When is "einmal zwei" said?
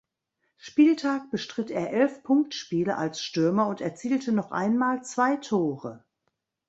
4.51-5.35